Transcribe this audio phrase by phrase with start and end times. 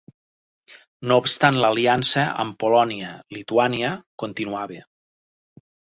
[1.11, 3.93] No obstant l'aliança amb Polònia-Lituània
[4.25, 4.83] continuava.